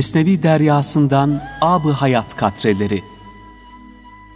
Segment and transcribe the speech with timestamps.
[0.00, 3.04] Mesnevi Deryasından Ab-ı Hayat Katreleri.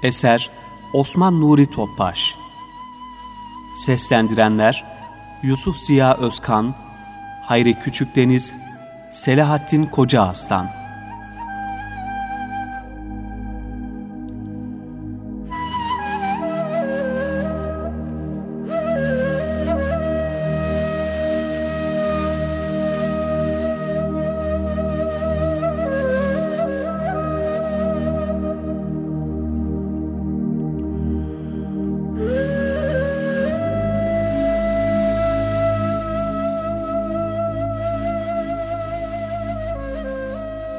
[0.02, 0.50] Eser
[0.92, 2.36] Osman Nuri Topbaş.
[3.86, 4.84] Seslendirenler
[5.42, 6.74] Yusuf Ziya Özkan
[7.42, 8.54] Hayri Küçükdeniz
[9.12, 10.83] Selahattin Koca Aslan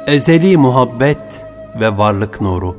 [0.07, 1.45] Ezeli muhabbet
[1.79, 2.77] ve varlık nuru.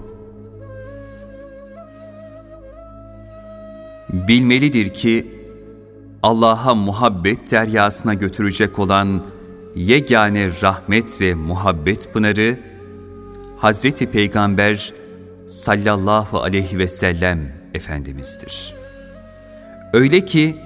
[4.12, 5.27] Bilmelidir ki
[6.22, 9.24] Allah'a muhabbet deryasına götürecek olan
[9.74, 12.58] yegane rahmet ve muhabbet pınarı
[13.58, 14.94] Hazreti Peygamber
[15.47, 18.74] sallallahu aleyhi ve sellem Efendimiz'dir.
[19.92, 20.56] Öyle ki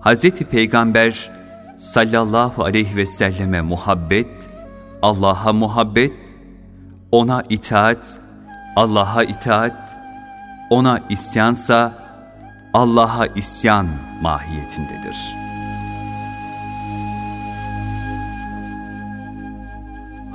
[0.00, 1.30] Hazreti Peygamber
[1.78, 4.43] sallallahu aleyhi ve selleme muhabbet
[5.04, 6.12] Allah'a muhabbet,
[7.12, 8.20] ona itaat,
[8.76, 9.96] Allah'a itaat,
[10.70, 11.92] ona isyansa
[12.72, 13.86] Allah'a isyan
[14.22, 15.16] mahiyetindedir.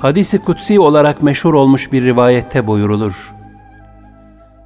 [0.02, 3.36] Hadisi kutsi olarak meşhur olmuş bir rivayette buyurulur.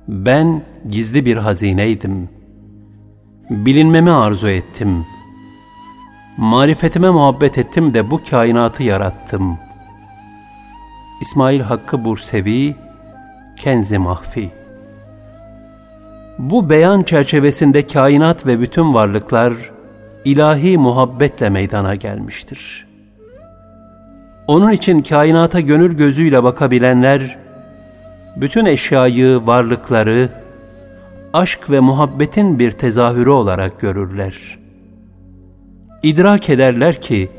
[0.07, 2.29] Ben gizli bir hazineydim.
[3.49, 5.05] Bilinmemi arzu ettim.
[6.37, 9.62] Marifetime muhabbet ettim de bu kainatı yarattım.''
[11.23, 12.75] İsmail Hakkı Bursevi,
[13.57, 14.49] Kenzi Mahfi.
[16.39, 19.53] Bu beyan çerçevesinde kainat ve bütün varlıklar
[20.25, 22.87] ilahi muhabbetle meydana gelmiştir.
[24.47, 27.37] Onun için kainata gönül gözüyle bakabilenler,
[28.35, 30.29] bütün eşyayı, varlıkları,
[31.33, 34.59] aşk ve muhabbetin bir tezahürü olarak görürler.
[36.03, 37.29] İdrak ederler ki,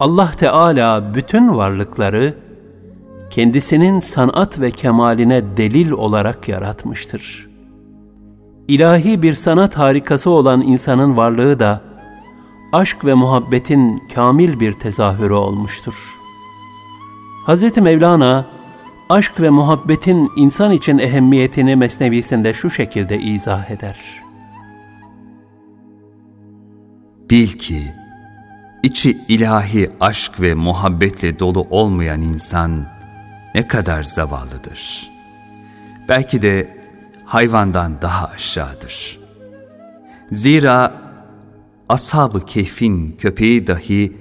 [0.00, 2.34] Allah Teala bütün varlıkları,
[3.32, 7.48] kendisinin sanat ve kemaline delil olarak yaratmıştır.
[8.68, 11.80] İlahi bir sanat harikası olan insanın varlığı da
[12.72, 16.18] aşk ve muhabbetin kamil bir tezahürü olmuştur.
[17.46, 17.76] Hz.
[17.76, 18.46] Mevlana,
[19.08, 23.96] aşk ve muhabbetin insan için ehemmiyetini mesnevisinde şu şekilde izah eder.
[27.30, 27.94] Bil ki,
[28.82, 32.86] içi ilahi aşk ve muhabbetle dolu olmayan insan,
[33.54, 35.10] ne kadar zavallıdır.
[36.08, 36.76] Belki de
[37.24, 39.18] hayvandan daha aşağıdır.
[40.30, 40.94] Zira
[41.88, 44.12] ashab-ı keyfin köpeği dahi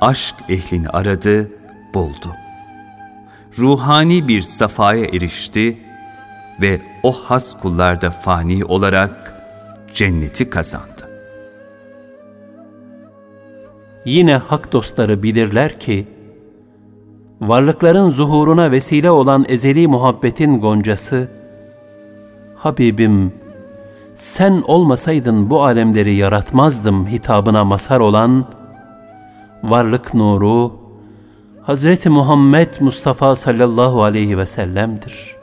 [0.00, 1.50] aşk ehlini aradı,
[1.94, 2.36] buldu.
[3.58, 5.78] Ruhani bir safaya erişti
[6.60, 9.34] ve o has kullarda fani olarak
[9.94, 11.10] cenneti kazandı.
[14.04, 16.06] Yine hak dostları bilirler ki,
[17.40, 21.28] varlıkların zuhuruna vesile olan ezeli muhabbetin goncası,
[22.56, 23.32] Habibim,
[24.14, 28.46] sen olmasaydın bu alemleri yaratmazdım hitabına mazhar olan,
[29.62, 30.80] varlık nuru,
[31.62, 35.36] Hazreti Muhammed Mustafa sallallahu aleyhi ve sellem'dir.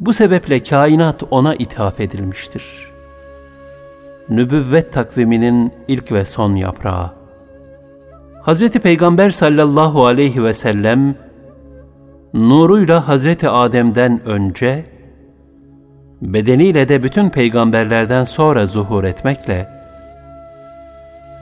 [0.00, 2.64] Bu sebeple kainat ona ithaf edilmiştir.
[4.28, 7.23] Nübüvvet takviminin ilk ve son yaprağı.
[8.46, 8.70] Hz.
[8.70, 11.14] Peygamber sallallahu aleyhi ve sellem
[12.34, 13.26] nuruyla Hz.
[13.44, 14.84] Adem'den önce
[16.22, 19.68] bedeniyle de bütün peygamberlerden sonra zuhur etmekle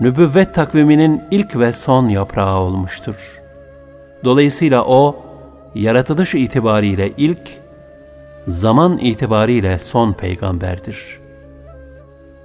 [0.01, 3.41] nübüvvet takviminin ilk ve son yaprağı olmuştur.
[4.25, 5.17] Dolayısıyla o
[5.75, 7.57] yaratılış itibariyle ilk,
[8.47, 11.19] zaman itibariyle son peygamberdir.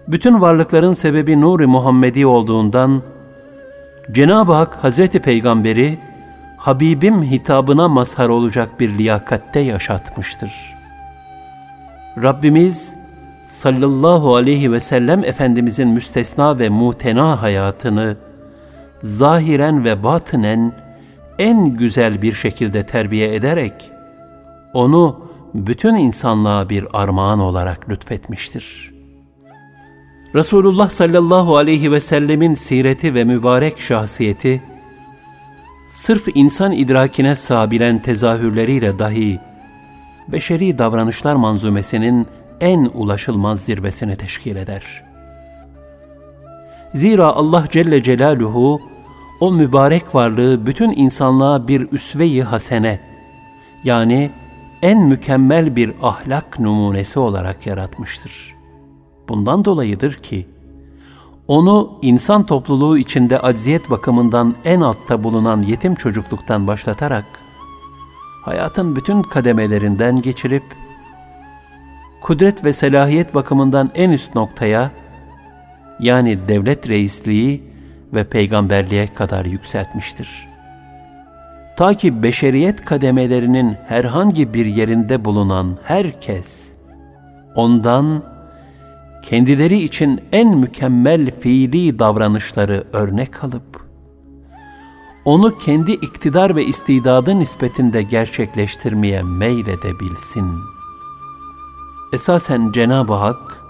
[0.07, 3.01] Bütün varlıkların sebebi Nur-i Muhammedi olduğundan
[4.11, 5.99] Cenab-ı Hak Hazreti Peygamber'i
[6.57, 10.75] Habibim hitabına mazhar olacak bir liyakatte yaşatmıştır.
[12.23, 12.95] Rabbimiz
[13.45, 18.17] sallallahu aleyhi ve sellem Efendimizin müstesna ve mutena hayatını
[19.01, 20.73] zahiren ve batınen
[21.39, 23.91] en güzel bir şekilde terbiye ederek
[24.73, 25.19] onu
[25.53, 28.96] bütün insanlığa bir armağan olarak lütfetmiştir.''
[30.35, 34.63] Resulullah sallallahu aleyhi ve sellemin sireti ve mübarek şahsiyeti,
[35.89, 39.39] sırf insan idrakine sığabilen tezahürleriyle dahi,
[40.27, 42.27] beşeri davranışlar manzumesinin
[42.61, 45.03] en ulaşılmaz zirvesini teşkil eder.
[46.93, 48.81] Zira Allah Celle Celaluhu,
[49.39, 52.99] o mübarek varlığı bütün insanlığa bir üsve-i hasene,
[53.83, 54.31] yani
[54.81, 58.56] en mükemmel bir ahlak numunesi olarak yaratmıştır.
[59.29, 60.47] Bundan dolayıdır ki,
[61.47, 67.25] onu insan topluluğu içinde acziyet bakımından en altta bulunan yetim çocukluktan başlatarak,
[68.45, 70.63] hayatın bütün kademelerinden geçirip,
[72.21, 74.91] kudret ve selahiyet bakımından en üst noktaya,
[75.99, 77.63] yani devlet reisliği
[78.13, 80.47] ve peygamberliğe kadar yükseltmiştir.
[81.77, 86.73] Ta ki beşeriyet kademelerinin herhangi bir yerinde bulunan herkes,
[87.55, 88.23] ondan
[89.29, 93.87] kendileri için en mükemmel fiili davranışları örnek alıp,
[95.25, 100.51] onu kendi iktidar ve istidadı nispetinde gerçekleştirmeye meyledebilsin.
[102.13, 103.63] Esasen Cenab-ı Hak,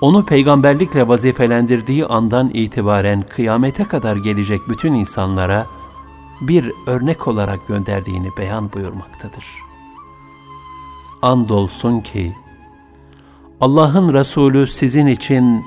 [0.00, 5.66] onu peygamberlikle vazifelendirdiği andan itibaren kıyamete kadar gelecek bütün insanlara
[6.40, 9.46] bir örnek olarak gönderdiğini beyan buyurmaktadır.
[11.22, 12.32] Andolsun ki
[13.60, 15.64] Allah'ın Resulü sizin için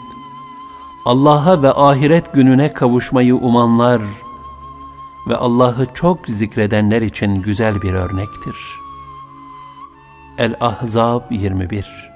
[1.06, 4.02] Allah'a ve ahiret gününe kavuşmayı umanlar
[5.30, 8.56] ve Allah'ı çok zikredenler için güzel bir örnektir.
[10.38, 12.12] El-Ahzab 21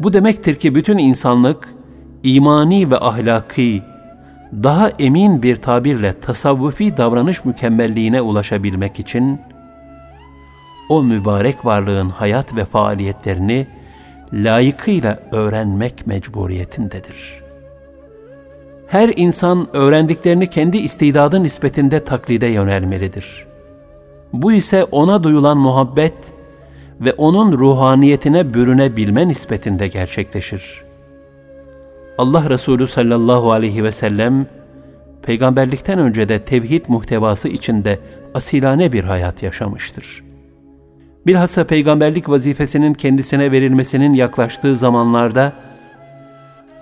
[0.00, 1.74] Bu demektir ki bütün insanlık
[2.22, 3.82] imani ve ahlaki
[4.52, 9.40] daha emin bir tabirle tasavvufi davranış mükemmelliğine ulaşabilmek için
[10.88, 13.66] o mübarek varlığın hayat ve faaliyetlerini
[14.34, 17.44] layıkıyla öğrenmek mecburiyetindedir.
[18.86, 23.46] Her insan öğrendiklerini kendi istidadı nispetinde taklide yönelmelidir.
[24.32, 26.14] Bu ise ona duyulan muhabbet
[27.00, 30.82] ve onun ruhaniyetine bürünebilme nispetinde gerçekleşir.
[32.18, 34.46] Allah Resulü sallallahu aleyhi ve sellem,
[35.22, 37.98] peygamberlikten önce de tevhid muhtevası içinde
[38.34, 40.24] asilane bir hayat yaşamıştır.
[41.26, 45.52] Bilhassa peygamberlik vazifesinin kendisine verilmesinin yaklaştığı zamanlarda,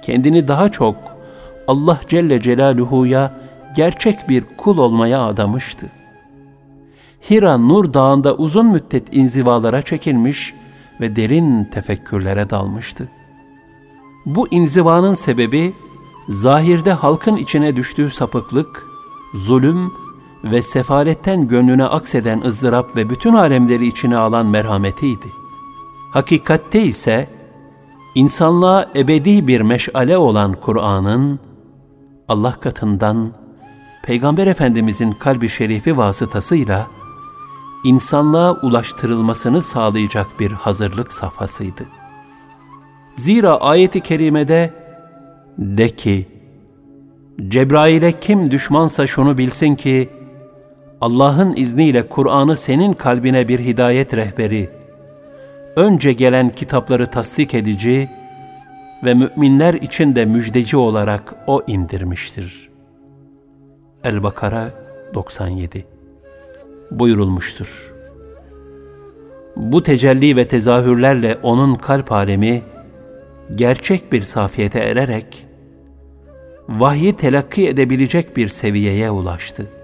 [0.02, 0.96] kendini daha çok
[1.68, 3.34] Allah Celle Celaluhu'ya
[3.76, 5.86] gerçek bir kul olmaya adamıştı.
[7.30, 10.54] Hira Nur Dağı'nda uzun müddet inzivalara çekilmiş
[11.00, 13.08] ve derin tefekkürlere dalmıştı.
[14.26, 15.74] Bu inzivanın sebebi,
[16.28, 18.86] zahirde halkın içine düştüğü sapıklık,
[19.34, 19.92] zulüm
[20.44, 25.26] ve sefaletten gönlüne akseden ızdırap ve bütün alemleri içine alan merhametiydi.
[26.10, 27.28] Hakikatte ise,
[28.14, 31.40] insanlığa ebedi bir meşale olan Kur'an'ın,
[32.28, 33.32] Allah katından
[34.04, 36.86] Peygamber Efendimizin kalbi şerifi vasıtasıyla
[37.84, 41.86] insanlığa ulaştırılmasını sağlayacak bir hazırlık safhasıydı.
[43.16, 44.74] Zira ayeti kerimede
[45.58, 46.28] de ki,
[47.48, 50.10] Cebrail'e kim düşmansa şunu bilsin ki,
[51.02, 54.70] Allah'ın izniyle Kur'an'ı senin kalbine bir hidayet rehberi,
[55.76, 58.08] önce gelen kitapları tasdik edici
[59.04, 62.68] ve müminler için de müjdeci olarak O indirmiştir.
[64.04, 64.70] El-Bakara
[65.14, 65.86] 97
[66.90, 67.94] buyurulmuştur.
[69.56, 72.62] Bu tecelli ve tezahürlerle onun kalp alemi
[73.54, 75.46] gerçek bir safiyete ererek
[76.68, 79.81] vahyi telakki edebilecek bir seviyeye ulaştı.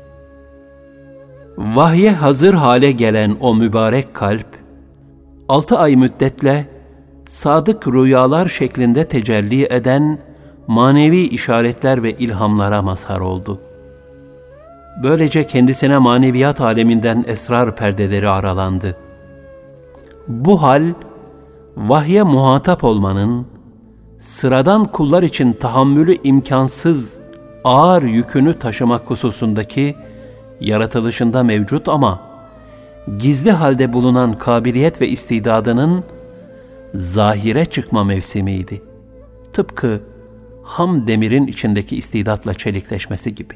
[1.59, 4.47] Vahye hazır hale gelen o mübarek kalp,
[5.49, 6.69] altı ay müddetle
[7.27, 10.19] sadık rüyalar şeklinde tecelli eden
[10.67, 13.61] manevi işaretler ve ilhamlara mazhar oldu.
[15.03, 18.97] Böylece kendisine maneviyat aleminden esrar perdeleri aralandı.
[20.29, 20.83] Bu hal,
[21.77, 23.47] vahye muhatap olmanın,
[24.19, 27.21] sıradan kullar için tahammülü imkansız
[27.65, 29.95] ağır yükünü taşımak hususundaki
[30.61, 32.21] yaratılışında mevcut ama
[33.19, 36.05] gizli halde bulunan kabiliyet ve istidadının
[36.95, 38.83] zahire çıkma mevsimiydi.
[39.53, 40.01] Tıpkı
[40.63, 43.55] ham demirin içindeki istidatla çelikleşmesi gibi.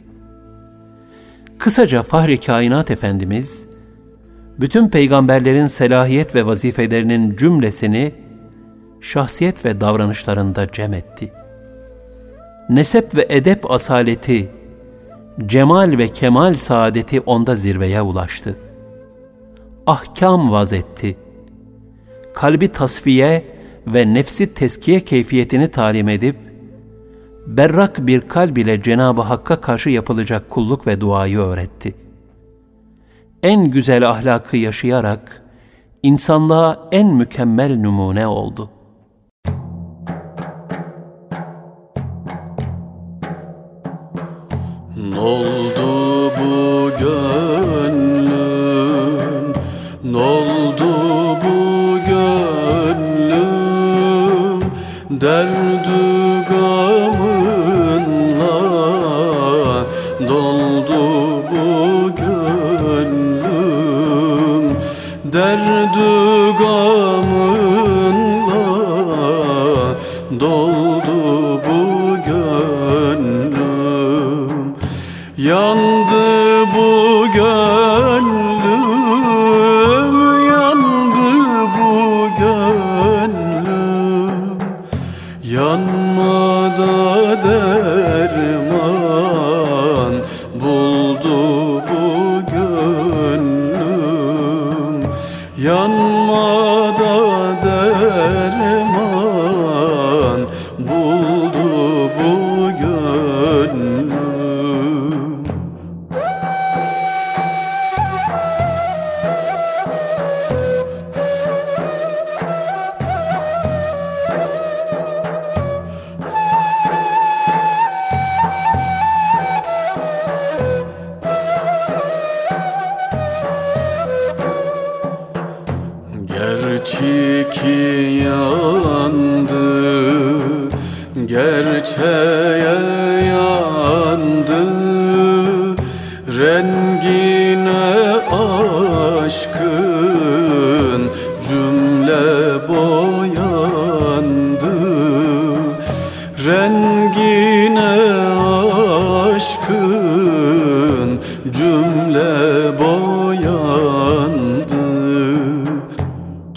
[1.58, 3.68] Kısaca Fahri Kainat Efendimiz,
[4.60, 8.14] bütün peygamberlerin selahiyet ve vazifelerinin cümlesini
[9.00, 11.32] şahsiyet ve davranışlarında cem etti.
[12.70, 14.48] Nesep ve edep asaleti,
[15.46, 18.58] cemal ve kemal saadeti onda zirveye ulaştı.
[19.86, 21.16] Ahkam vazetti.
[22.34, 23.44] Kalbi tasfiye
[23.86, 26.36] ve nefsi teskiye keyfiyetini talim edip,
[27.46, 31.94] berrak bir kalb ile Cenab-ı Hakk'a karşı yapılacak kulluk ve duayı öğretti.
[33.42, 35.42] En güzel ahlakı yaşayarak,
[36.02, 38.81] insanlığa en mükemmel numune oldu.''
[45.22, 48.32] Noldu bu gönlüm?
[50.04, 50.90] Noldu
[51.44, 51.58] bu
[52.08, 53.50] gönlüm?
[55.10, 56.01] Derdü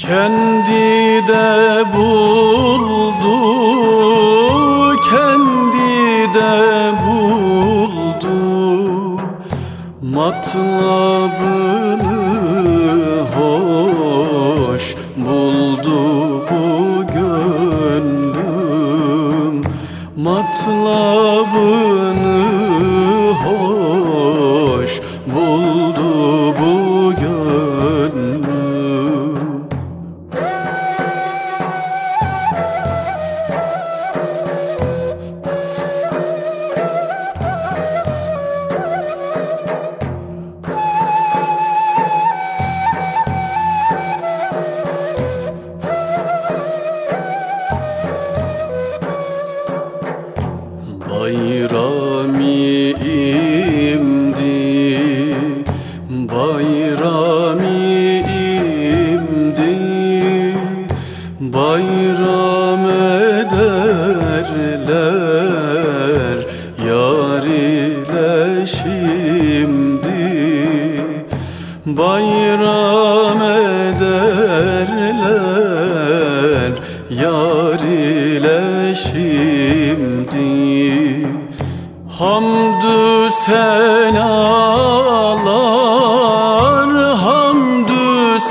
[0.07, 3.38] kendi de buldu,
[5.09, 6.55] kendi de
[7.01, 8.39] buldu.
[10.01, 11.14] Matlabını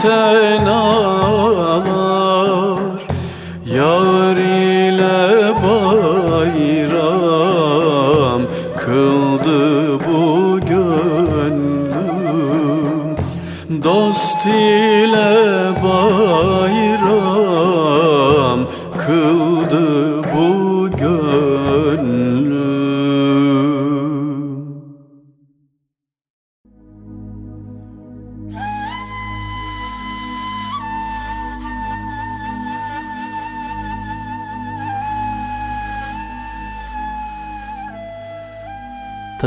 [0.05, 0.44] return.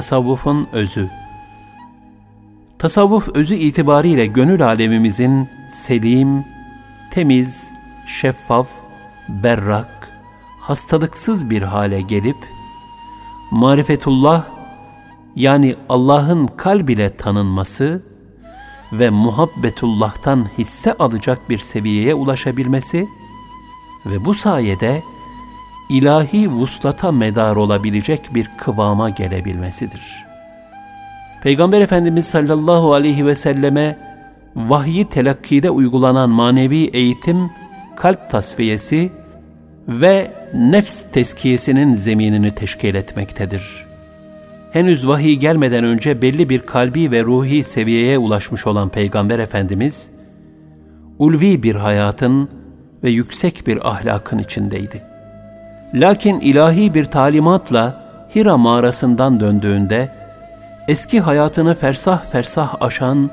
[0.07, 1.09] Tasavvufun özü.
[2.79, 6.45] Tasavvuf özü itibariyle gönül alemimizin selim,
[7.11, 7.73] temiz,
[8.07, 8.67] şeffaf,
[9.29, 10.09] berrak,
[10.61, 12.37] hastalıksız bir hale gelip,
[13.51, 14.43] marifetullah
[15.35, 18.03] yani Allah'ın kalb ile tanınması
[18.93, 23.07] ve muhabbetullah'tan hisse alacak bir seviyeye ulaşabilmesi
[24.05, 25.03] ve bu sayede
[25.89, 30.25] ilahi vuslata medar olabilecek bir kıvama gelebilmesidir.
[31.43, 33.97] Peygamber Efendimiz sallallahu aleyhi ve selleme
[34.55, 37.51] vahyi telakkide uygulanan manevi eğitim,
[37.95, 39.11] kalp tasfiyesi
[39.87, 43.85] ve nefs teskiyesinin zeminini teşkil etmektedir.
[44.71, 50.11] Henüz vahiy gelmeden önce belli bir kalbi ve ruhi seviyeye ulaşmış olan Peygamber Efendimiz,
[51.19, 52.49] ulvi bir hayatın
[53.03, 55.16] ve yüksek bir ahlakın içindeydi.
[55.93, 60.11] Lakin ilahi bir talimatla Hira mağarasından döndüğünde
[60.87, 63.29] eski hayatını fersah fersah aşan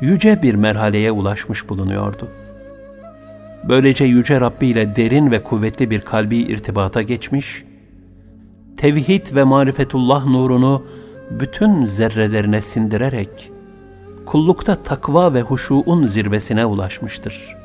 [0.00, 2.28] yüce bir merhaleye ulaşmış bulunuyordu.
[3.68, 7.64] Böylece yüce Rabbi ile derin ve kuvvetli bir kalbi irtibata geçmiş,
[8.76, 10.86] tevhid ve marifetullah nurunu
[11.30, 13.50] bütün zerrelerine sindirerek,
[14.26, 17.56] kullukta takva ve huşuun zirvesine ulaşmıştır.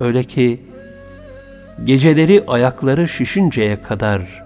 [0.00, 0.60] Öyle ki,
[1.84, 4.44] geceleri ayakları şişinceye kadar,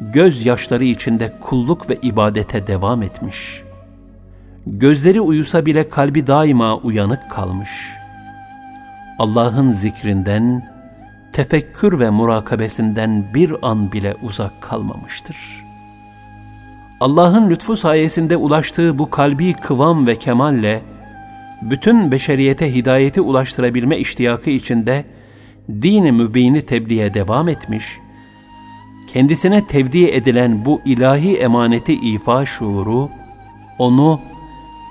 [0.00, 3.62] gözyaşları içinde kulluk ve ibadete devam etmiş.
[4.66, 7.70] Gözleri uyusa bile kalbi daima uyanık kalmış.
[9.18, 10.68] Allah'ın zikrinden,
[11.32, 15.36] tefekkür ve murakabesinden bir an bile uzak kalmamıştır.
[17.00, 20.82] Allah'ın lütfu sayesinde ulaştığı bu kalbi kıvam ve kemalle,
[21.62, 25.04] bütün beşeriyete hidayeti ulaştırabilme iştiyakı içinde,
[25.68, 27.98] dini mübini tebliğe devam etmiş,
[29.12, 33.10] kendisine tevdi edilen bu ilahi emaneti ifa şuuru,
[33.78, 34.20] onu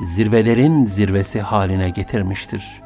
[0.03, 2.81] zirvelerin zirvesi haline getirmiştir.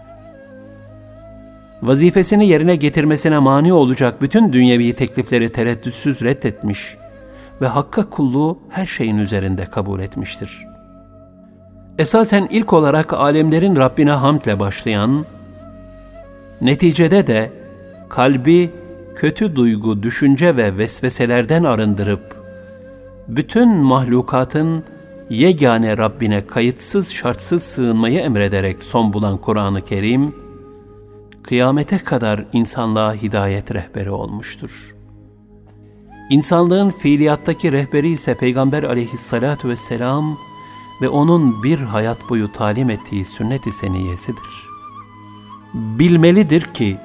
[1.82, 6.98] Vazifesini yerine getirmesine mani olacak bütün dünyevi teklifleri tereddütsüz reddetmiş
[7.62, 10.66] ve hakka kulluğu her şeyin üzerinde kabul etmiştir.
[12.00, 15.26] Esasen ilk olarak alemlerin Rabbine hamdle başlayan,
[16.62, 17.59] neticede de
[18.10, 18.72] kalbi
[19.16, 22.36] kötü duygu, düşünce ve vesveselerden arındırıp,
[23.28, 24.84] bütün mahlukatın
[25.30, 30.36] yegane Rabbine kayıtsız şartsız sığınmayı emrederek son bulan Kur'an-ı Kerim,
[31.44, 34.96] kıyamete kadar insanlığa hidayet rehberi olmuştur.
[36.30, 40.38] İnsanlığın fiiliyattaki rehberi ise Peygamber aleyhissalatu vesselam
[41.02, 44.68] ve onun bir hayat boyu talim ettiği sünnet-i seniyesidir.
[45.74, 46.98] Bilmelidir ki,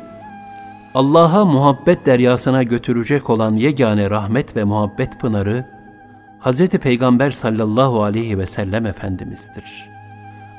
[0.94, 5.66] Allah'a muhabbet deryasına götürecek olan yegane rahmet ve muhabbet pınarı,
[6.40, 6.68] Hz.
[6.68, 9.90] Peygamber sallallahu aleyhi ve sellem Efendimiz'dir.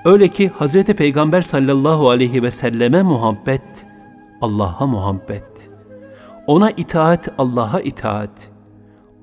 [0.06, 0.84] Öyle ki Hz.
[0.84, 3.86] Peygamber sallallahu aleyhi ve selleme muhabbet,
[4.42, 5.70] Allah'a muhabbet.
[6.48, 8.52] Ona itaat, Allah'a itaat.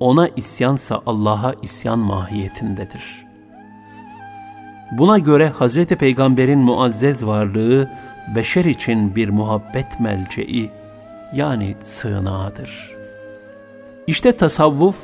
[0.00, 3.26] Ona isyansa Allah'a isyan mahiyetindedir.
[4.92, 5.84] Buna göre Hz.
[5.84, 7.90] Peygamber'in muazzez varlığı,
[8.36, 10.81] beşer için bir muhabbet melce'i,
[11.34, 12.90] yani sığınağıdır.
[14.06, 14.96] İşte tasavvuf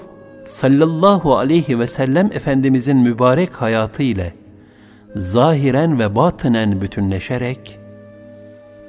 [0.45, 4.35] sallallahu aleyhi ve sellem Efendimizin mübarek hayatı ile
[5.17, 7.79] zahiren ve batınen bütünleşerek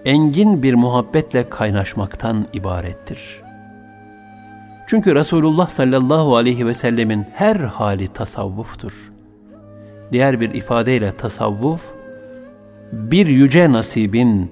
[0.06, 3.42] engin bir muhabbetle kaynaşmaktan ibarettir.
[4.88, 9.12] Çünkü Resulullah sallallahu aleyhi ve sellemin her hali tasavvuftur.
[10.12, 11.94] Diğer bir ifadeyle tasavvuf,
[12.92, 14.52] bir yüce nasibin,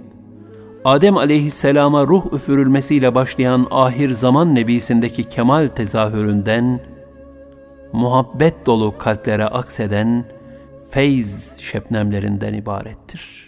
[0.86, 6.80] Adem aleyhisselama ruh üfürülmesiyle başlayan ahir zaman nebisindeki kemal tezahüründen,
[7.94, 10.26] muhabbet dolu kalplere akseden
[10.92, 13.47] feyz şebnemlerinden ibarettir.''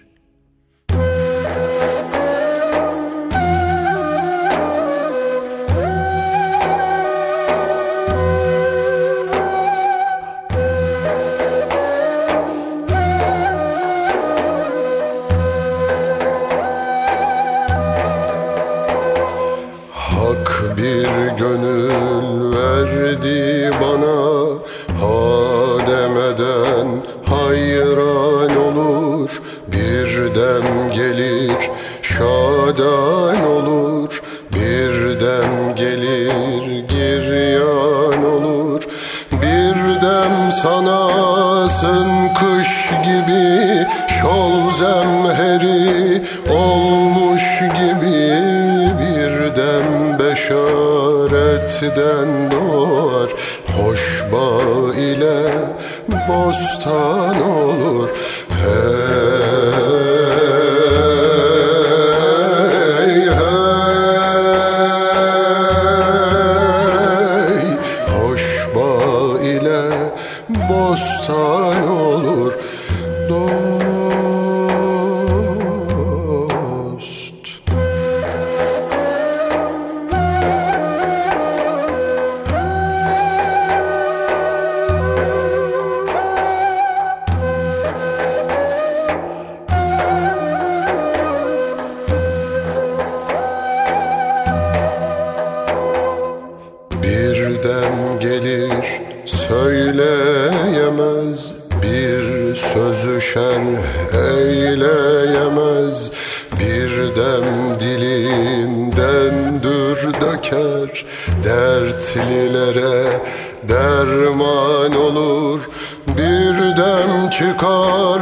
[111.44, 113.22] Dertlilere
[113.64, 115.60] derman olur.
[116.08, 118.22] Bir dem çıkar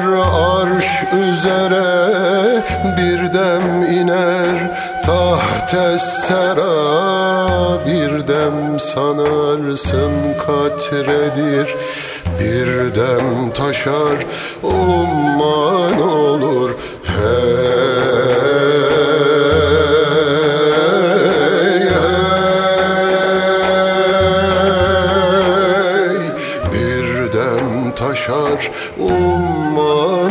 [0.62, 2.64] arş üzere.
[2.98, 4.72] Bir dem iner
[5.06, 6.68] tahtes sera.
[7.88, 10.12] Bir dem sanarsın
[10.46, 11.76] katredir
[12.40, 14.26] Bir dem taşar
[14.64, 16.72] umman olur
[17.04, 17.18] Hey,
[21.80, 21.90] hey.
[26.74, 30.27] Bir dem taşar umman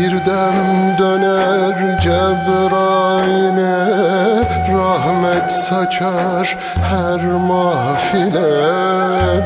[0.00, 3.76] Birden döner Cebrail'e
[4.72, 6.58] Rahmet saçar
[6.90, 8.50] her mahfile.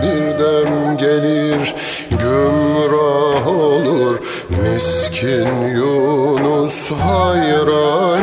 [0.02, 1.74] Birden gelir
[2.10, 8.13] gümrah olur Miskin Yunus hayran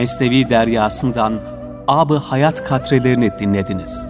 [0.00, 1.40] Mesnevi deryasından
[1.88, 4.06] Ab-ı Hayat katrelerini dinlediniz.